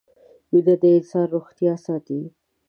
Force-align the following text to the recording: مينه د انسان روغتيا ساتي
مينه 0.51 0.75
د 0.81 0.83
انسان 0.97 1.25
روغتيا 1.35 1.73
ساتي 1.85 2.19